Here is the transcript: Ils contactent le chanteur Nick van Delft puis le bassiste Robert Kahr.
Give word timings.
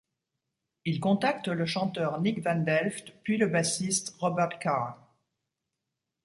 Ils 0.83 0.99
contactent 0.99 1.47
le 1.49 1.67
chanteur 1.67 2.19
Nick 2.21 2.41
van 2.41 2.55
Delft 2.55 3.13
puis 3.21 3.37
le 3.37 3.45
bassiste 3.45 4.15
Robert 4.17 4.57
Kahr. 4.57 4.97